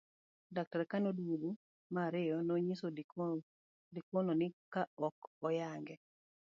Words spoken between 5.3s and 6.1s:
oyang'e